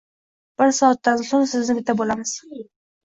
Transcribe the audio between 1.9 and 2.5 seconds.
bo’lamiz.